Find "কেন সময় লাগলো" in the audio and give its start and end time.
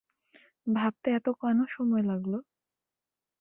1.41-2.37